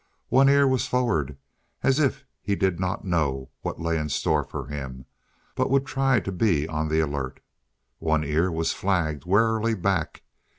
One 0.29 0.49
ear 0.49 0.67
was 0.67 0.87
forward 0.87 1.37
as 1.83 1.99
if 1.99 2.25
he 2.41 2.55
did 2.55 2.79
not 2.79 3.05
know 3.05 3.51
what 3.61 3.79
lay 3.79 3.99
in 3.99 4.09
store 4.09 4.43
for 4.43 4.65
him, 4.65 5.05
but 5.53 5.69
would 5.69 5.85
try 5.85 6.19
to 6.21 6.31
be 6.31 6.67
on 6.67 6.87
the 6.87 6.99
alert. 7.01 7.39
One 7.99 8.23
ear 8.23 8.51
flagged 8.63 9.25
warily 9.25 9.75
back. 9.75 10.23